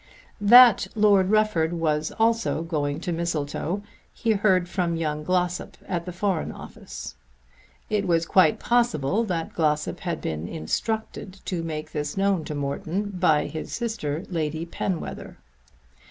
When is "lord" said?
0.95-1.29